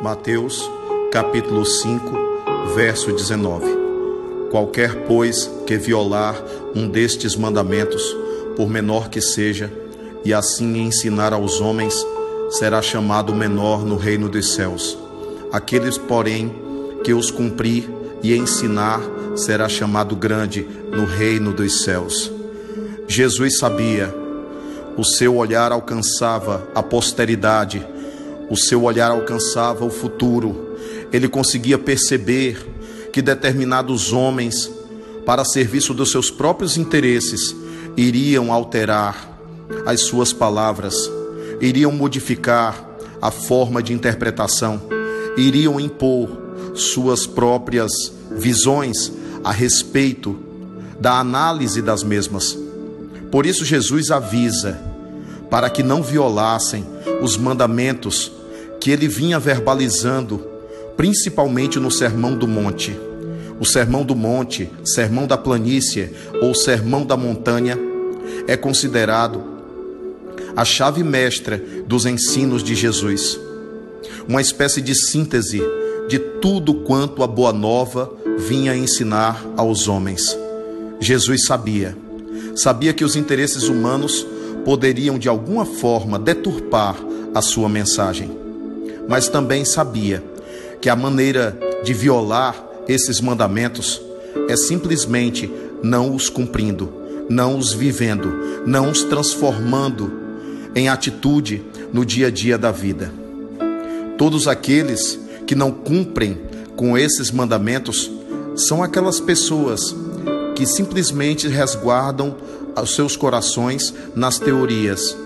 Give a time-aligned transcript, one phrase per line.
[0.00, 0.70] Mateus,
[1.10, 3.66] capítulo 5, verso 19.
[4.48, 6.40] Qualquer, pois, que violar
[6.72, 8.16] um destes mandamentos,
[8.54, 9.72] por menor que seja,
[10.24, 12.06] e assim ensinar aos homens,
[12.50, 14.96] será chamado menor no reino dos céus.
[15.50, 16.54] Aqueles, porém,
[17.02, 17.90] que os cumprir
[18.22, 19.00] e ensinar,
[19.34, 22.30] será chamado grande no reino dos céus.
[23.08, 24.14] Jesus sabia,
[24.96, 27.84] o seu olhar alcançava a posteridade
[28.50, 30.76] o seu olhar alcançava o futuro.
[31.12, 32.56] Ele conseguia perceber
[33.12, 34.70] que determinados homens,
[35.24, 37.54] para serviço dos seus próprios interesses,
[37.96, 39.38] iriam alterar
[39.84, 40.94] as suas palavras,
[41.60, 42.88] iriam modificar
[43.20, 44.80] a forma de interpretação,
[45.36, 46.28] iriam impor
[46.74, 47.90] suas próprias
[48.30, 49.12] visões
[49.42, 50.38] a respeito
[51.00, 52.56] da análise das mesmas.
[53.30, 54.80] Por isso, Jesus avisa
[55.50, 56.84] para que não violassem
[57.20, 58.32] os mandamentos
[58.80, 60.44] que ele vinha verbalizando,
[60.96, 62.98] principalmente no Sermão do Monte.
[63.60, 66.10] O Sermão do Monte, Sermão da Planície
[66.40, 67.78] ou Sermão da Montanha
[68.46, 69.42] é considerado
[70.54, 73.38] a chave mestra dos ensinos de Jesus,
[74.28, 75.62] uma espécie de síntese
[76.08, 80.36] de tudo quanto a Boa Nova vinha ensinar aos homens.
[81.00, 81.96] Jesus sabia,
[82.56, 84.26] sabia que os interesses humanos
[84.68, 86.94] poderiam de alguma forma deturpar
[87.34, 88.30] a sua mensagem
[89.08, 90.22] mas também sabia
[90.82, 92.54] que a maneira de violar
[92.86, 94.00] esses mandamentos
[94.46, 95.50] é simplesmente
[95.82, 96.92] não os cumprindo,
[97.30, 98.30] não os vivendo,
[98.66, 100.12] não os transformando
[100.74, 103.10] em atitude no dia a dia da vida.
[104.18, 106.38] Todos aqueles que não cumprem
[106.76, 108.10] com esses mandamentos
[108.54, 109.96] são aquelas pessoas
[110.54, 112.36] que simplesmente resguardam
[112.82, 115.16] os seus corações nas teorias,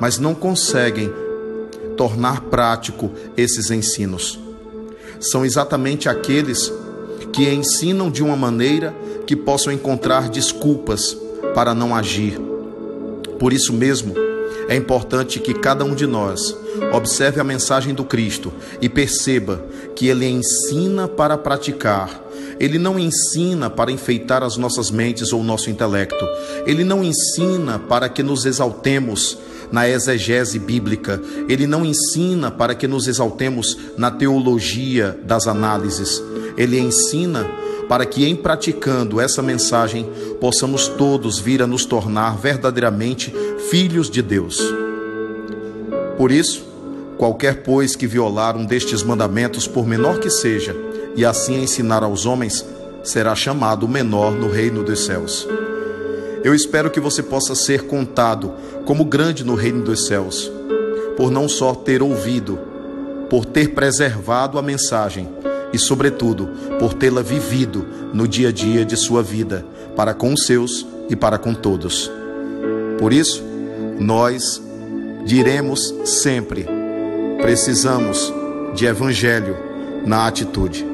[0.00, 1.12] mas não conseguem
[1.96, 4.38] tornar prático esses ensinos.
[5.20, 6.72] São exatamente aqueles
[7.32, 8.94] que ensinam de uma maneira
[9.26, 11.16] que possam encontrar desculpas
[11.54, 12.40] para não agir.
[13.38, 14.14] Por isso mesmo,
[14.68, 16.56] é importante que cada um de nós
[16.92, 19.64] observe a mensagem do Cristo e perceba
[19.94, 22.22] que ele ensina para praticar.
[22.58, 26.24] Ele não ensina para enfeitar as nossas mentes ou o nosso intelecto.
[26.66, 29.38] Ele não ensina para que nos exaltemos
[29.72, 31.18] na exegese bíblica,
[31.48, 36.22] ele não ensina para que nos exaltemos na teologia das análises.
[36.58, 37.50] Ele ensina
[37.88, 40.08] para que, em praticando essa mensagem,
[40.40, 43.34] possamos todos vir a nos tornar verdadeiramente
[43.70, 44.60] filhos de Deus.
[46.16, 46.71] Por isso,
[47.22, 50.74] qualquer, pois, que violar um destes mandamentos, por menor que seja,
[51.14, 52.66] e assim ensinar aos homens,
[53.04, 55.46] será chamado menor no reino dos céus.
[56.42, 58.52] Eu espero que você possa ser contado
[58.84, 60.50] como grande no reino dos céus,
[61.16, 62.58] por não só ter ouvido,
[63.30, 65.28] por ter preservado a mensagem
[65.72, 66.48] e, sobretudo,
[66.80, 71.14] por tê-la vivido no dia a dia de sua vida, para com os seus e
[71.14, 72.10] para com todos.
[72.98, 73.44] Por isso,
[74.00, 74.60] nós
[75.24, 76.81] diremos sempre:
[77.42, 78.32] precisamos
[78.72, 79.56] de evangelho
[80.06, 80.91] na atitude.